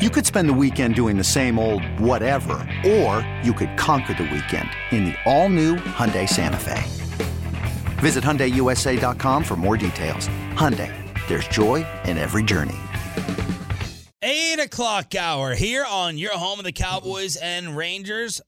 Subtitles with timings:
[0.00, 4.22] You could spend the weekend doing the same old whatever, or you could conquer the
[4.22, 6.82] weekend in the all-new Hyundai Santa Fe.
[8.00, 10.26] Visit HyundaiUSA.com for more details.
[10.54, 10.90] Hyundai,
[11.28, 12.78] there's joy in every journey.
[14.22, 18.40] Eight o'clock hour here on your home of the Cowboys and Rangers.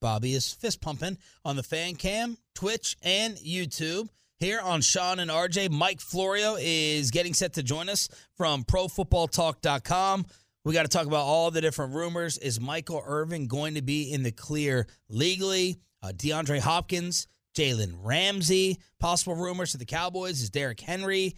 [0.00, 4.10] Bobby is fist pumping on the fan cam, Twitch, and YouTube.
[4.38, 10.26] Here on Shan and RJ, Mike Florio is getting set to join us from ProFootballTalk.com.
[10.64, 12.36] We got to talk about all the different rumors.
[12.36, 15.78] Is Michael Irvin going to be in the clear legally?
[16.02, 20.42] Uh, DeAndre Hopkins, Jalen Ramsey, possible rumors to the Cowboys.
[20.42, 21.34] Is Derrick Henry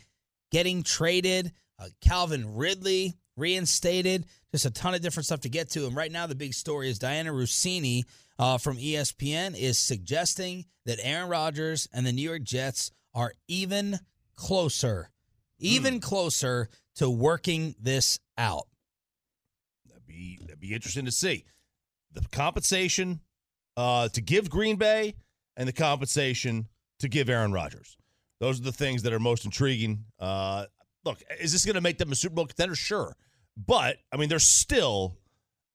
[0.50, 1.52] getting traded?
[1.78, 4.26] Uh, Calvin Ridley reinstated.
[4.50, 5.86] Just a ton of different stuff to get to.
[5.86, 8.02] And right now, the big story is Dianna Russini
[8.40, 14.00] uh, from ESPN is suggesting that Aaron Rodgers and the New York Jets are even
[14.34, 15.10] closer,
[15.60, 18.66] even closer to working this out.
[20.22, 21.44] Be be interesting to see.
[22.12, 23.20] The compensation
[23.76, 25.14] uh, to give Green Bay
[25.56, 26.68] and the compensation
[27.00, 27.96] to give Aaron Rodgers.
[28.40, 30.04] Those are the things that are most intriguing.
[30.20, 30.66] Uh,
[31.04, 32.74] look, is this going to make them a Super Bowl contender?
[32.74, 33.16] Sure,
[33.56, 35.16] but I mean, they're still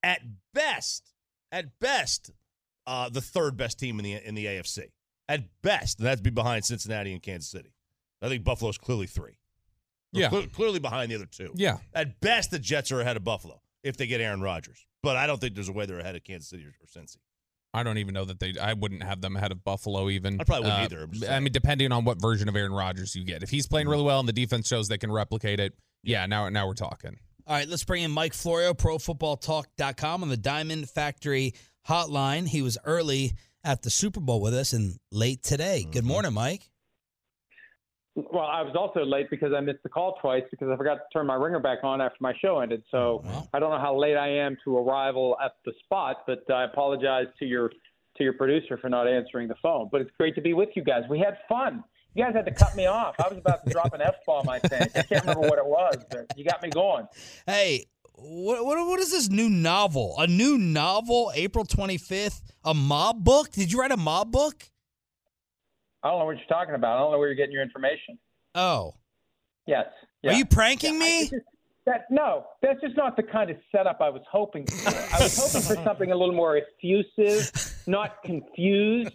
[0.03, 0.21] at
[0.53, 1.11] best,
[1.51, 2.31] at best,
[2.85, 4.91] uh, the third best team in the in the AFC.
[5.29, 7.73] At best, and that'd be behind Cincinnati and Kansas City.
[8.21, 9.37] I think Buffalo's clearly three.
[10.13, 10.29] They're Yeah.
[10.29, 11.51] cle- clearly behind the other two.
[11.55, 11.79] Yeah.
[11.93, 14.85] At best, the Jets are ahead of Buffalo if they get Aaron Rodgers.
[15.03, 17.17] But I don't think there's a way they're ahead of Kansas City or, or Cincy.
[17.73, 18.53] I don't even know that they.
[18.59, 20.39] I wouldn't have them ahead of Buffalo even.
[20.41, 21.03] I probably wouldn't Uh, either.
[21.03, 21.43] I'm just I saying.
[21.43, 23.43] mean, depending on what version of Aaron Rodgers you get.
[23.43, 26.25] If he's playing really well and the defense shows they can replicate it, yeah.
[26.25, 27.17] Now, now we're talking.
[27.45, 31.53] All right, let's bring in Mike Florio, ProFootballTalk.com on the Diamond Factory
[31.87, 32.47] hotline.
[32.47, 33.33] He was early
[33.63, 35.83] at the Super Bowl with us and late today.
[35.89, 36.07] Good Mm-hmm.
[36.07, 36.69] morning, Mike.
[38.17, 41.01] Well, I was also late because I missed the call twice because I forgot to
[41.13, 42.81] turn my ringer back on after my show ended.
[42.89, 43.49] So oh, Well.
[43.53, 47.27] I don't know how late I am to arrival at the spot, but I apologize
[47.39, 49.89] to your to your producer for not answering the phone.
[49.91, 51.03] But it's great to be with you guys.
[51.07, 51.83] We had fun.
[52.15, 53.13] You guys had to cut me off.
[53.19, 54.49] I was about to drop an F bomb.
[54.49, 57.07] I think I can't remember what it was, but you got me going.
[57.45, 60.15] Hey, what, what what is this new novel?
[60.17, 63.51] A new novel, April 25th, a mob book?
[63.51, 64.71] Did you write a mob book?
[66.07, 66.95] I don't know what you're talking about.
[66.95, 68.17] I don't know where you're getting your information.
[68.55, 68.93] Oh.
[69.65, 69.87] Yes.
[70.25, 71.21] Are you pranking Yeah, me?
[71.29, 71.45] just-
[71.85, 74.89] That no, that's just not the kind of setup I was hoping for.
[74.89, 77.49] I was hoping for something a little more effusive,
[77.87, 79.11] not confused,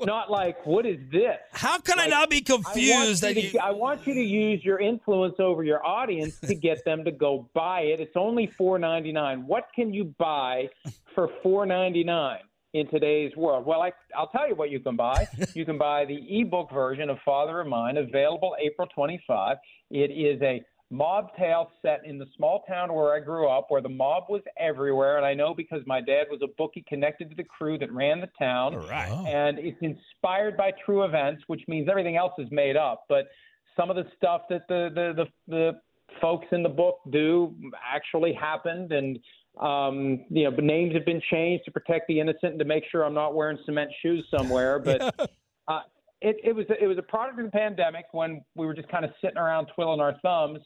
[0.00, 1.36] not like what is this?
[1.52, 3.24] How can I not be confused?
[3.24, 6.38] I want, you to, you- I want you to use your influence over your audience
[6.40, 8.00] to get them to go buy it.
[8.00, 9.46] It's only four ninety nine.
[9.46, 10.68] What can you buy
[11.14, 12.40] for four ninety nine
[12.72, 13.66] in today's world?
[13.66, 15.26] Well, I, I'll tell you what you can buy.
[15.54, 19.56] You can buy the ebook version of Father of Mine, available April twenty five.
[19.90, 23.80] It is a mob tale set in the small town where I grew up, where
[23.80, 27.36] the mob was everywhere, and I know because my dad was a bookie connected to
[27.36, 29.10] the crew that ran the town All right.
[29.26, 33.04] And it's inspired by true events, which means everything else is made up.
[33.08, 33.28] But
[33.76, 35.80] some of the stuff that the the the, the
[36.20, 37.54] folks in the book do
[37.88, 39.18] actually happened, and
[39.58, 43.02] um, you know, names have been changed to protect the innocent and to make sure
[43.02, 44.78] I'm not wearing cement shoes somewhere.
[44.78, 45.02] But
[45.68, 45.80] uh,
[46.20, 49.04] it, it was it was a product of the pandemic when we were just kind
[49.04, 50.60] of sitting around twiddling our thumbs,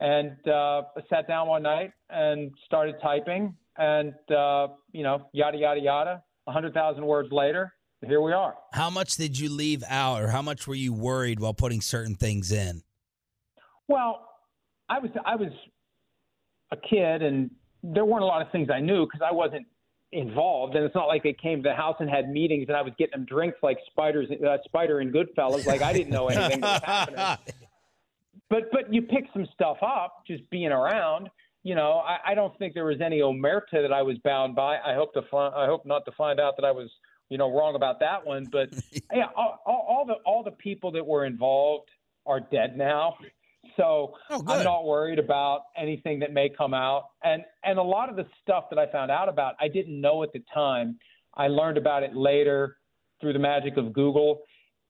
[0.00, 5.58] and uh, I sat down one night and started typing, and uh, you know, yada
[5.58, 6.22] yada yada.
[6.46, 7.74] A hundred thousand words later,
[8.06, 8.54] here we are.
[8.72, 12.14] How much did you leave out, or how much were you worried while putting certain
[12.14, 12.82] things in?
[13.88, 14.26] Well,
[14.88, 15.52] I was I was
[16.70, 17.50] a kid, and
[17.82, 19.66] there weren't a lot of things I knew because I wasn't
[20.12, 22.82] involved, and it's not like they came to the house and had meetings, and I
[22.82, 25.66] was getting them drinks like spiders, uh, Spider and Goodfellas.
[25.66, 27.38] Like I didn't know anything was happening.
[28.50, 31.28] But but you pick some stuff up just being around.
[31.64, 34.78] You know, I, I don't think there was any omerta that I was bound by.
[34.78, 36.88] I hope to find, I hope not to find out that I was
[37.28, 38.46] you know wrong about that one.
[38.50, 38.70] But
[39.12, 41.90] yeah, all, all, all the all the people that were involved
[42.26, 43.16] are dead now.
[43.78, 44.42] So Oh.
[44.46, 47.04] I'm not worried about anything that may come out.
[47.22, 50.22] And and a lot of the stuff that I found out about, I didn't know
[50.22, 50.98] at the time.
[51.34, 52.76] I learned about it later
[53.20, 54.40] through the magic of Google.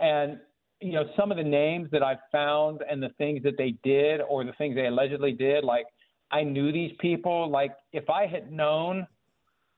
[0.00, 0.40] And
[0.81, 4.20] you know, some of the names that I found and the things that they did
[4.20, 5.87] or the things they allegedly did, like
[6.31, 7.50] I knew these people.
[7.50, 9.06] Like if I had known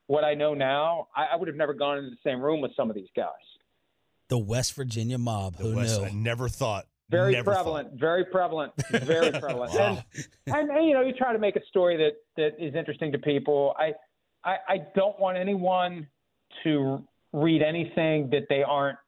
[0.06, 2.72] what I know now, I, I would have never gone into the same room with
[2.76, 3.28] some of these guys.
[4.28, 5.56] The West Virginia mob.
[5.56, 6.06] The Who West, knew?
[6.06, 6.86] I never thought.
[7.10, 9.74] Very never prevalent, very prevalent, very prevalent.
[9.74, 10.02] Wow.
[10.46, 13.18] and, and you know, you try to make a story that that is interesting to
[13.18, 13.74] people.
[13.78, 13.92] I
[14.44, 16.06] I, I don't want anyone
[16.64, 18.98] to read anything that they aren't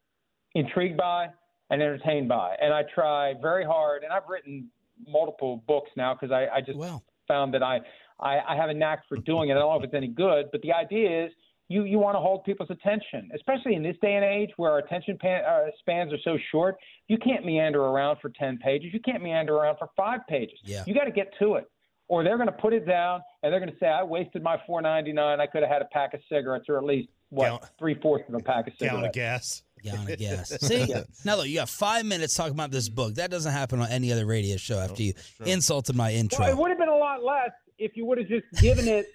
[0.54, 1.28] intrigued by
[1.70, 2.54] and entertained by.
[2.60, 4.68] And I try very hard, and I've written
[5.08, 7.80] multiple books now because I, I just Well, found that I,
[8.20, 9.52] I I have a knack for doing it.
[9.52, 11.32] I don't know if it's any good, but the idea is
[11.68, 14.78] you you want to hold people's attention, especially in this day and age where our
[14.78, 16.76] attention pan, uh, spans are so short.
[17.08, 18.92] You can't meander around for ten pages.
[18.92, 20.58] You can't meander around for five pages.
[20.64, 20.84] Yeah.
[20.86, 21.70] You got to get to it,
[22.08, 24.58] or they're going to put it down and they're going to say, "I wasted my
[24.66, 25.40] four ninety nine.
[25.40, 28.28] I could have had a pack of cigarettes, or at least what Gallon- three fourths
[28.28, 28.92] of a pack of cigarettes.
[28.92, 29.62] Gallon of gas.
[29.82, 30.48] gallon of gas.
[30.60, 30.94] See,
[31.24, 33.14] now look, you got five minutes talking about this book.
[33.14, 36.40] That doesn't happen on any other radio show after you insulted my intro.
[36.40, 39.06] Well, it would have been a lot less if you would have just given it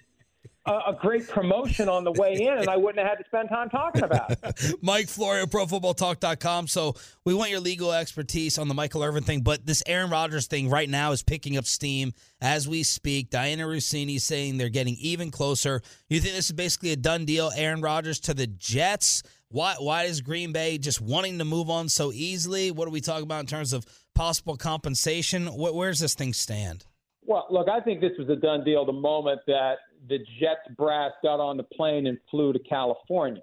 [0.68, 3.70] a, great promotion on the way in, and I wouldn't have had to spend time
[3.70, 4.74] talking about it.
[4.82, 6.66] Mike Florio, ProFootballTalk.com.
[6.68, 6.94] So
[7.24, 10.68] we want your legal expertise on the Michael Irvin thing, but this Aaron Rodgers thing
[10.70, 13.30] right now is picking up steam as we speak.
[13.30, 15.82] Dianna Russini saying they're getting even closer.
[16.08, 17.50] You think this is basically a done deal?
[17.56, 19.22] Aaron Rodgers to the Jets.
[19.50, 19.76] Why?
[19.78, 22.70] Why is Green Bay just wanting to move on so easily?
[22.70, 25.46] What are we talking about in terms of possible compensation?
[25.46, 26.84] Wh- Where's this thing stand?
[27.28, 29.74] Well, look, I think this was a done deal the moment that
[30.08, 33.42] the Jets brass got on the plane and flew to California.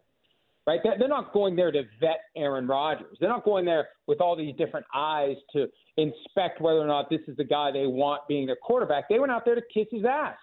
[0.66, 0.80] Right?
[0.84, 3.16] They're not going there to vet Aaron Rodgers.
[3.20, 5.68] They're not going there with all these different eyes to
[5.98, 9.08] inspect whether or not this is the guy they want being their quarterback.
[9.08, 10.38] They went out there to kiss his ass.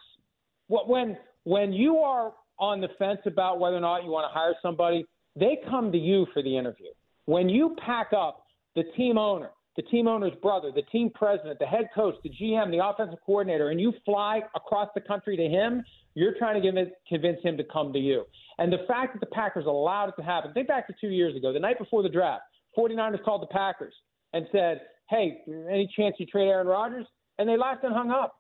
[0.69, 4.55] When when you are on the fence about whether or not you want to hire
[4.63, 5.05] somebody,
[5.35, 6.91] they come to you for the interview.
[7.25, 8.47] When you pack up
[8.77, 12.71] the team owner, the team owner's brother, the team president, the head coach, the GM,
[12.71, 15.83] the offensive coordinator, and you fly across the country to him,
[16.15, 18.25] you're trying to convince, him to come to you.
[18.59, 21.35] And the fact that the Packers allowed it to happen, think back to two years
[21.35, 22.43] ago, the night before the draft,
[22.77, 23.95] 49ers called the Packers
[24.35, 25.39] and said, hey,
[25.71, 27.07] any chance you trade Aaron Rodgers?
[27.39, 28.37] And they laughed and hung up.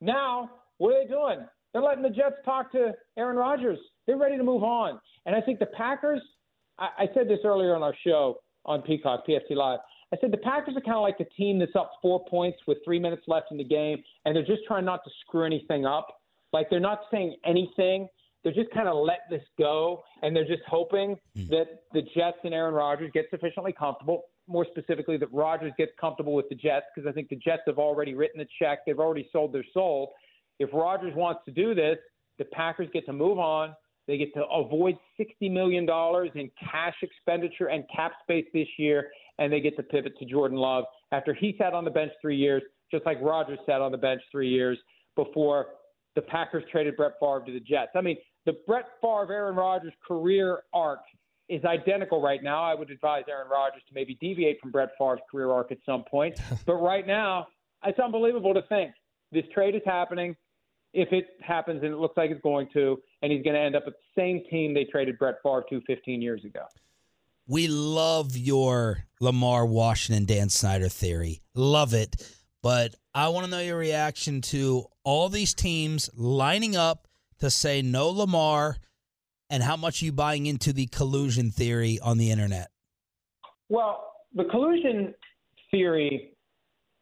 [0.00, 1.46] Now, what are they doing?
[1.72, 3.78] They're letting the Jets talk to Aaron Rodgers.
[4.06, 4.98] They're ready to move on.
[5.26, 6.20] And I think the Packers,
[6.78, 9.78] I, I said this earlier on our show on Peacock, PFT Live.
[10.12, 12.78] I said the Packers are kind of like the team that's up four points with
[12.84, 16.08] three minutes left in the game, and they're just trying not to screw anything up.
[16.52, 18.08] Like they're not saying anything.
[18.42, 21.46] They're just kind of let this go, and they're just hoping hmm.
[21.50, 24.24] that the Jets and Aaron Rodgers get sufficiently comfortable.
[24.48, 27.78] More specifically, that Rodgers gets comfortable with the Jets because I think the Jets have
[27.78, 28.80] already written the check.
[28.84, 30.12] They've already sold their soul.
[30.58, 31.98] If Rodgers wants to do this,
[32.38, 33.76] the Packers get to move on.
[34.06, 35.84] They get to avoid $60 million
[36.34, 40.58] in cash expenditure and cap space this year, and they get to pivot to Jordan
[40.58, 43.98] Love after he sat on the bench three years, just like Rodgers sat on the
[43.98, 44.78] bench three years
[45.16, 45.66] before
[46.14, 47.92] the Packers traded Brett Favre to the Jets.
[47.94, 48.16] I mean,
[48.46, 51.00] the Brett Favre Aaron Rodgers career arc
[51.48, 52.62] is identical right now.
[52.62, 56.04] I would advise Aaron Rodgers to maybe deviate from Brett Favre's career arc at some
[56.04, 56.38] point.
[56.66, 57.48] but right now,
[57.84, 58.92] it's unbelievable to think
[59.32, 60.36] this trade is happening.
[60.92, 63.76] If it happens, and it looks like it's going to, and he's going to end
[63.76, 66.64] up at the same team they traded Brett Favre to 15 years ago.
[67.46, 71.42] We love your Lamar Washington Dan Snyder theory.
[71.54, 72.16] Love it.
[72.62, 77.08] But I want to know your reaction to all these teams lining up
[77.38, 78.76] to say no Lamar
[79.48, 82.68] and how much you buying into the collusion theory on the internet.
[83.68, 85.14] Well, the collusion
[85.70, 86.36] theory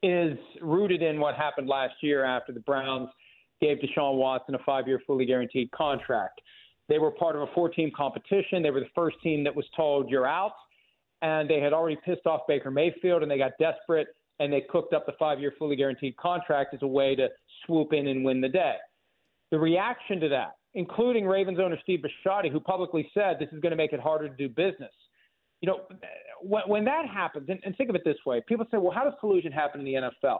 [0.03, 3.09] is rooted in what happened last year after the Browns
[3.61, 6.41] gave Deshaun Watson a five year fully guaranteed contract.
[6.89, 8.63] They were part of a four team competition.
[8.63, 10.53] They were the first team that was told, you're out.
[11.21, 14.09] And they had already pissed off Baker Mayfield and they got desperate
[14.41, 17.29] and they cooked up the five year fully guaranteed contract as a way to
[17.67, 18.77] swoop in and win the day.
[19.51, 23.71] The reaction to that, including Ravens owner Steve Bisciotti, who publicly said this is going
[23.71, 24.93] to make it harder to do business.
[25.61, 25.81] You know,
[26.41, 29.05] when, when that happens, and, and think of it this way people say, well, how
[29.05, 30.39] does collusion happen in the NFL?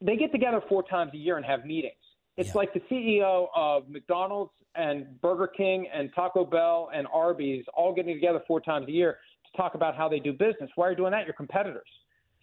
[0.00, 1.94] They get together four times a year and have meetings.
[2.36, 2.58] It's Yeah.
[2.58, 8.14] like the CEO of McDonald's and Burger King and Taco Bell and Arby's all getting
[8.14, 10.70] together four times a year to talk about how they do business.
[10.76, 11.26] Why are you doing that?
[11.26, 11.88] You're competitors.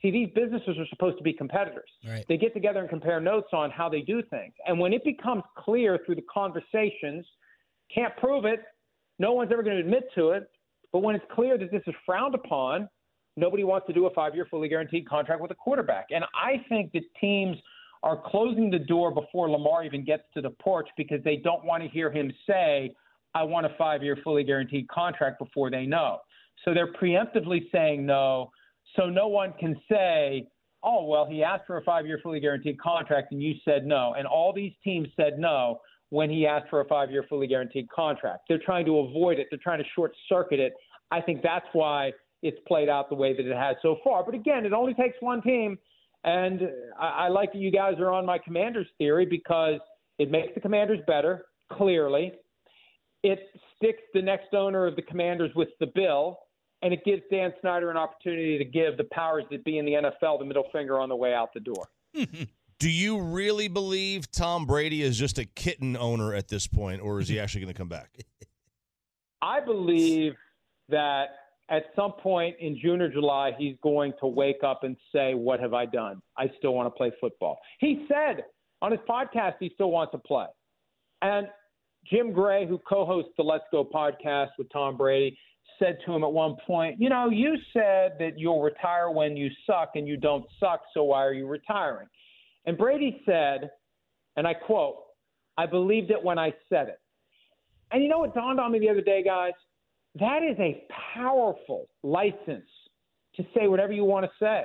[0.02, 1.90] See, these businesses are supposed to be competitors.
[2.08, 2.26] Right.
[2.28, 4.54] They get together and compare notes on how they do things.
[4.66, 7.26] And when it becomes clear through the conversations,
[7.94, 8.64] can't prove it,
[9.18, 10.50] no one's ever going to admit to it,
[10.94, 12.88] but when it's clear that this is frowned upon,
[13.36, 16.08] nobody wants to do a five year fully guaranteed contract with a quarterback.
[16.12, 17.58] And I think that teams
[18.04, 21.84] are closing the door before Lamar even gets to the porch because they don't want
[21.84, 22.94] to hear him say,
[23.36, 26.20] I want a five year fully guaranteed contract before they know.
[26.66, 28.52] So they're preemptively saying no.
[28.96, 30.48] So no one can say,
[30.84, 34.16] oh, well, he asked for a five year fully guaranteed contract and you said no.
[34.18, 37.90] And all these teams said no when he asked for a five year fully guaranteed
[37.90, 38.46] contract.
[38.48, 40.74] They're trying to avoid it, they're trying to short circuit it.
[41.12, 44.24] I think that's why it's played out the way that it has so far.
[44.24, 45.78] But again, it only takes one team.
[46.24, 46.62] And
[47.00, 49.80] I, I like that you guys are on my commander's theory because
[50.18, 52.34] it makes the commanders better, clearly.
[53.24, 53.40] It
[53.76, 56.40] sticks the next owner of the commanders with the bill
[56.82, 59.94] and it gives Dan Snyder an opportunity to give the powers that be in the
[59.94, 61.90] NFL the middle finger on the way out the door.
[62.80, 67.20] Do you really believe Tom Brady is just a kitten owner at this point, or
[67.20, 68.10] is he actually going to come back?
[69.42, 70.36] I believe
[70.88, 71.28] that
[71.70, 75.60] at some point in June or July, he's going to wake up and say, What
[75.60, 76.22] have I done?
[76.38, 77.60] I still want to play football.
[77.80, 78.46] He said
[78.82, 80.48] on his podcast he still wants to play.
[81.22, 81.48] And
[82.06, 85.38] Jim Gray, who co hosts the Let's Go podcast with Tom Brady,
[85.78, 89.50] said to him at one point, You know, you said that you'll retire when you
[89.66, 92.08] suck and you don't suck, so why are you retiring?
[92.66, 93.70] And Brady said,
[94.36, 94.98] and I quote,
[95.58, 97.00] I believed it when I said it.
[97.92, 99.54] And you know what dawned on me the other day, guys?
[100.20, 100.84] That is a
[101.16, 102.70] powerful license
[103.36, 104.64] to say whatever you want to say.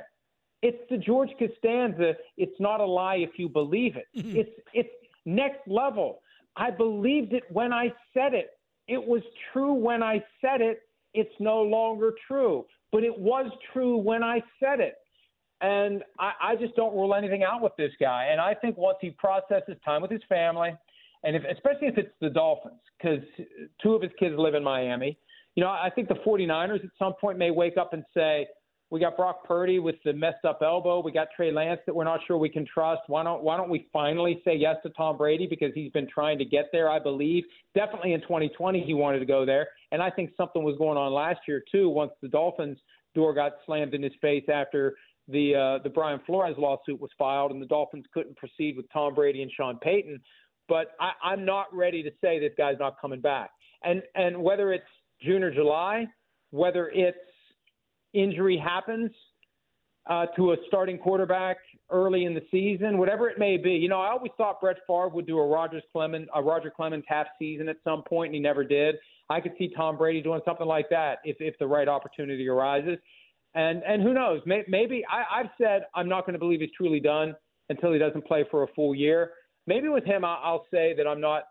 [0.63, 4.07] It's the George Costanza, it's not a lie if you believe it.
[4.17, 4.37] Mm-hmm.
[4.39, 4.89] it's it's
[5.27, 6.21] next level.
[6.57, 8.51] I believed it when I said it.
[8.89, 10.81] It was true when I said it
[11.15, 12.67] it's no longer true.
[12.93, 14.97] But it was true when I said it.
[15.61, 18.29] And I, I just don't rule anything out with this guy.
[18.31, 20.77] And I think once he processes time with his family,
[21.23, 23.21] and if, especially if it's the Dolphins, because
[23.83, 25.17] two of his kids live in Miami,
[25.55, 28.47] you know, I think the 49ers at some point may wake up and say,
[28.91, 31.01] we got Brock Purdy with the messed up elbow.
[31.01, 33.03] We got Trey Lance that we're not sure we can trust.
[33.09, 36.39] Why don't Why don't we finally say yes to Tom Brady because he's been trying
[36.39, 36.89] to get there?
[36.89, 37.45] I believe
[37.75, 41.13] definitely in 2020 he wanted to go there, and I think something was going on
[41.13, 41.89] last year too.
[41.89, 42.79] Once the Dolphins
[43.15, 44.95] door got slammed in his face after
[45.29, 49.15] the uh, the Brian Flores lawsuit was filed, and the Dolphins couldn't proceed with Tom
[49.15, 50.21] Brady and Sean Payton.
[50.69, 53.51] But I, I'm not ready to say this guy's not coming back.
[53.83, 54.85] And and whether it's
[55.25, 56.07] June or July,
[56.51, 57.19] whether it's
[58.13, 59.11] injury happens
[60.09, 61.57] uh, to a starting quarterback
[61.91, 63.71] early in the season, whatever it may be.
[63.71, 67.05] You know, I always thought Brett Favre would do a Rogers Clemens, a Roger Clemens
[67.07, 68.97] half season at some point, and he never did.
[69.31, 72.99] I could see Tom Brady doing something like that if if the right opportunity arises.
[73.55, 74.43] And and who knows?
[74.45, 77.35] May, maybe I, I've said I'm not going to believe he's truly done
[77.71, 79.31] until he doesn't play for a full year.
[79.67, 81.45] Maybe with him, I'll say that I'm not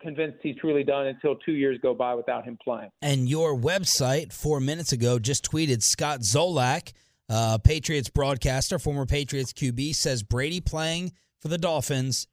[0.00, 2.90] convinced he's truly done until two years go by without him playing.
[3.02, 6.92] And your website four minutes ago just tweeted Scott Zolak,
[7.28, 12.26] uh, Patriots broadcaster, former Patriots QB, says Brady playing for the Dolphins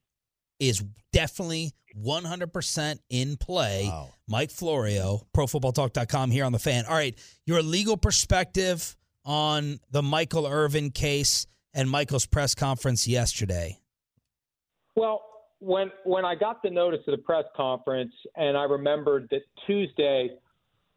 [0.59, 1.73] is definitely
[2.03, 3.85] 100% in play.
[3.87, 4.09] Wow.
[4.27, 6.85] Mike Florio, ProFootballTalk.com here on the fan.
[6.85, 8.95] All right, your legal perspective
[9.25, 13.77] on the Michael Irvin case and Michael's press conference yesterday.
[14.95, 15.21] Well,
[15.59, 20.31] when when I got the notice of the press conference, and I remembered that Tuesday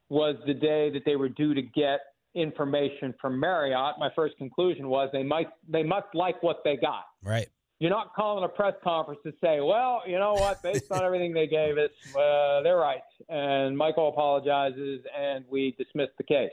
[0.08, 2.00] was the day that they were due to get
[2.34, 7.06] information from Marriott, my first conclusion was they might they must like what they got.
[7.22, 7.48] Right.
[7.78, 11.32] You're not calling a press conference to say, well, you know what, based on everything
[11.32, 13.00] they gave us, uh, they're right,
[13.30, 16.52] and Michael apologizes, and we dismiss the case.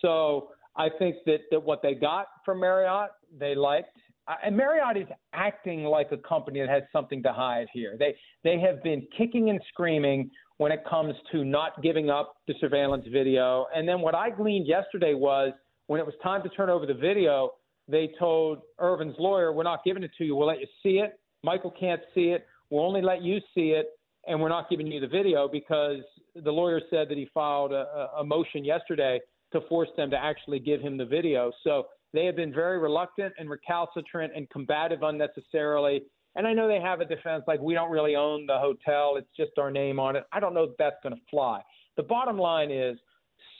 [0.00, 3.98] So I think that that what they got from Marriott, they liked
[4.28, 7.96] Uh, and Marriott is acting like a company that has something to hide here.
[7.98, 8.14] They
[8.44, 13.04] they have been kicking and screaming when it comes to not giving up the surveillance
[13.12, 13.66] video.
[13.74, 15.52] And then what I gleaned yesterday was
[15.88, 17.50] when it was time to turn over the video,
[17.88, 20.36] they told Irvin's lawyer, "We're not giving it to you.
[20.36, 21.18] We'll let you see it.
[21.42, 22.46] Michael can't see it.
[22.70, 23.88] We'll only let you see it,
[24.28, 26.02] and we're not giving you the video because
[26.36, 29.20] the lawyer said that he filed a, a motion yesterday
[29.52, 31.50] to force them to actually give him the video.
[31.64, 36.02] So." They have been very reluctant and recalcitrant and combative unnecessarily.
[36.34, 39.28] And I know they have a defense like we don't really own the hotel, it's
[39.36, 40.24] just our name on it.
[40.32, 41.60] I don't know that that's going to fly.
[41.96, 42.96] The bottom line is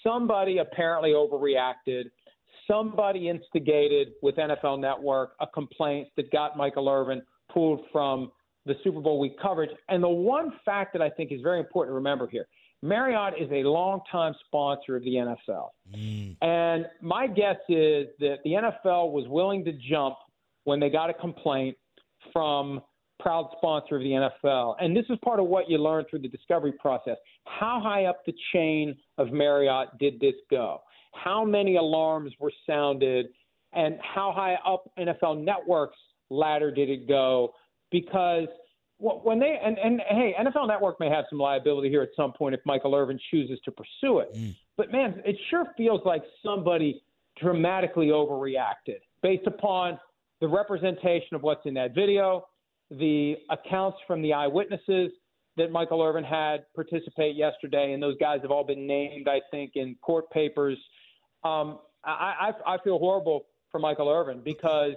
[0.02, 2.04] somebody apparently overreacted.
[2.66, 8.30] Somebody instigated with NFL Network a complaint that got Michael Irvin pulled from
[8.64, 9.70] the Super Bowl week coverage.
[9.88, 12.46] And the one fact that I think is very important to remember here
[12.82, 15.68] Marriott is a longtime sponsor of the NFL.
[15.96, 16.36] Mm.
[16.42, 20.16] And my guess is that the NFL was willing to jump
[20.64, 21.76] when they got a complaint
[22.32, 22.80] from
[23.20, 24.74] proud sponsor of the NFL.
[24.80, 27.16] And this is part of what you learn through the discovery process.
[27.44, 30.80] How high up the chain of Marriott did this go?
[31.12, 33.26] How many alarms were sounded?
[33.74, 35.98] And how high up NFL Network's
[36.30, 37.54] ladder did it go?
[37.92, 38.48] Because–
[39.02, 42.54] when they and, and hey, NFL Network may have some liability here at some point
[42.54, 44.32] if Michael Irvin chooses to pursue it.
[44.34, 44.54] Mm.
[44.76, 47.02] But man, it sure feels like somebody
[47.40, 49.98] dramatically overreacted based upon
[50.40, 52.46] the representation of what's in that video,
[52.90, 55.10] the accounts from the eyewitnesses
[55.56, 59.72] that Michael Irvin had participate yesterday, and those guys have all been named, I think,
[59.74, 60.78] in court papers.
[61.44, 64.94] Um, I, I, I feel horrible for Michael Irvin because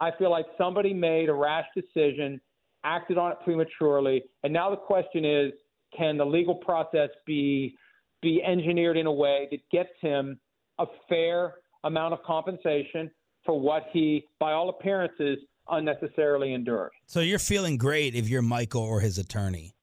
[0.00, 2.40] I feel like somebody made a rash decision,
[2.84, 5.52] acted on it prematurely, and now the question is,
[5.96, 7.76] can the legal process be
[8.22, 10.38] be engineered in a way that gets him
[10.78, 11.54] a fair
[11.84, 13.10] amount of compensation
[13.44, 16.90] for what he, by all appearances, unnecessarily endured.
[17.06, 19.74] So you're feeling great if you're Michael or his attorney.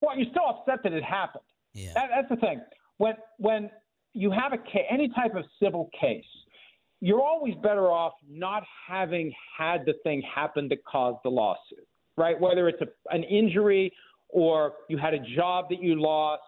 [0.00, 1.44] Well, you're still upset that it happened.
[1.72, 1.92] Yeah.
[1.94, 2.60] That, that's the thing.
[2.98, 3.70] When when
[4.12, 6.24] you have a ca- any type of civil case,
[7.00, 12.38] you're always better off not having had the thing happen that caused the lawsuit, right?
[12.40, 13.92] Whether it's a, an injury
[14.28, 16.42] or you had a job that you lost,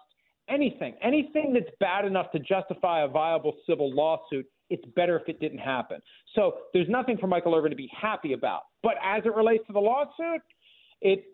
[0.49, 5.39] anything, anything that's bad enough to justify a viable civil lawsuit, it's better if it
[5.39, 6.01] didn't happen.
[6.35, 8.63] So there's nothing for Michael Irvin to be happy about.
[8.83, 10.41] But as it relates to the lawsuit,
[11.01, 11.25] it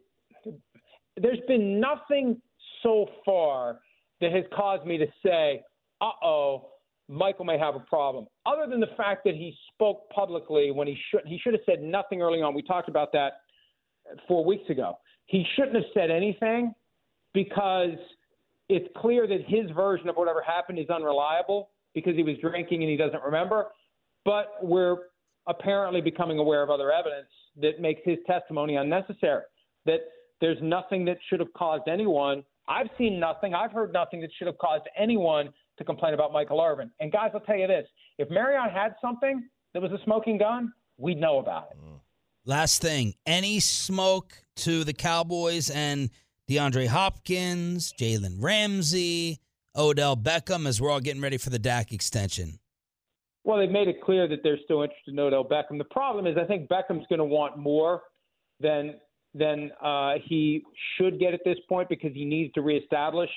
[1.18, 2.42] there's been nothing
[2.82, 3.80] so far
[4.20, 5.64] that has caused me to say,
[6.02, 6.70] uh oh,
[7.08, 8.26] Michael may have a problem.
[8.46, 11.82] Other than the fact that he spoke publicly when he should he should have said
[11.82, 12.54] nothing early on.
[12.54, 13.34] We talked about that
[14.28, 14.98] four weeks ago.
[15.26, 16.74] He shouldn't have said anything
[17.34, 17.98] because
[18.70, 22.90] it's clear that his version of whatever happened is unreliable because he was drinking and
[22.90, 23.68] he doesn't remember.
[24.26, 24.98] But we're
[25.48, 27.28] apparently becoming aware of other evidence
[27.62, 29.44] that makes his testimony unnecessary.
[29.86, 30.00] That
[30.42, 32.44] there's nothing that should have caused anyone.
[32.68, 33.54] I've seen nothing.
[33.54, 36.92] I've heard nothing that should have caused anyone to complain about Michael Irvin.
[37.00, 39.44] And guys, I'll tell you this: if Marriott had something
[39.74, 41.78] that was a smoking gun, we'd know about it.
[42.46, 46.10] Last thing, any smoke to the Cowboys and
[46.50, 49.40] DeAndre Hopkins, Jalen Ramsey,
[49.78, 52.60] Odell Beckham as we're all getting ready for the Dak extension?
[53.46, 55.78] Well, they've made it clear that they're still interested in Odell Beckham.
[55.78, 58.02] The problem is, I think Beckham's going to want more
[58.60, 58.96] than
[59.34, 60.64] than uh, he
[60.98, 63.30] should get at this point because he needs to reestablish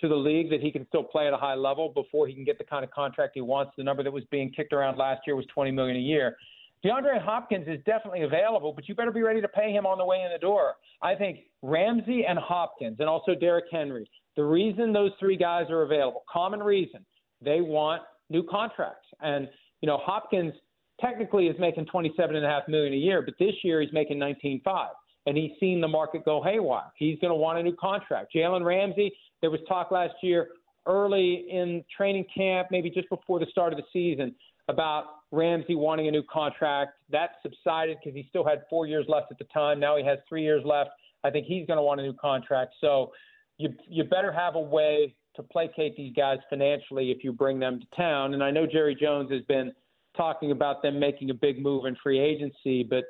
[0.00, 2.44] to the league that he can still play at a high level before he can
[2.44, 3.72] get the kind of contract he wants.
[3.76, 6.36] The number that was being kicked around last year was 20 million a year.
[6.84, 10.04] DeAndre Hopkins is definitely available, but you better be ready to pay him on the
[10.04, 10.74] way in the door.
[11.02, 14.08] I think Ramsey and Hopkins, and also Derrick Henry.
[14.36, 17.04] The reason those three guys are available, common reason,
[17.42, 19.06] they want new contracts.
[19.20, 19.48] And
[19.80, 20.54] you know, Hopkins
[21.00, 24.88] technically is making 27 and a a year, but this year he's making 19.5,
[25.26, 26.90] and he's seen the market go haywire.
[26.96, 28.32] He's going to want a new contract.
[28.34, 30.48] Jalen Ramsey, there was talk last year,
[30.86, 34.34] early in training camp, maybe just before the start of the season,
[34.68, 36.92] about Ramsey wanting a new contract.
[37.10, 39.80] That subsided because he still had four years left at the time.
[39.80, 40.90] Now he has three years left.
[41.24, 42.74] I think he's going to want a new contract.
[42.80, 43.12] So
[43.58, 47.80] you you better have a way to placate these guys financially if you bring them
[47.80, 48.34] to town.
[48.34, 49.72] And I know Jerry Jones has been
[50.16, 53.04] talking about them making a big move in free agency, but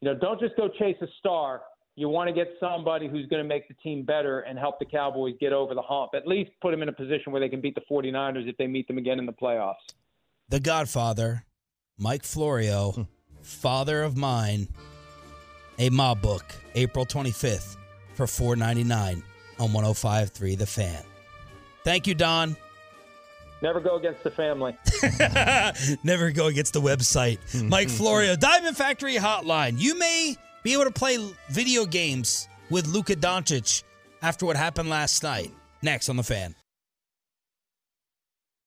[0.00, 1.62] you know, don't just go chase a star.
[1.94, 4.86] You want to get somebody who's going to make the team better and help the
[4.86, 6.12] Cowboys get over the hump.
[6.14, 8.66] At least put them in a position where they can beat the 49ers if they
[8.66, 9.74] meet them again in the playoffs.
[10.52, 11.46] The Godfather,
[11.96, 13.02] Mike Florio, hmm.
[13.40, 14.68] father of mine,
[15.78, 17.78] a mob book, April 25th
[18.12, 19.22] for 4.99
[19.58, 21.02] on 105.3 The Fan.
[21.84, 22.54] Thank you, Don.
[23.62, 24.76] Never go against the family.
[26.04, 27.38] Never go against the website.
[27.58, 27.70] Hmm.
[27.70, 29.80] Mike Florio, Diamond Factory Hotline.
[29.80, 31.16] You may be able to play
[31.48, 33.84] video games with Luka Doncic
[34.20, 35.50] after what happened last night.
[35.80, 36.54] Next on The Fan.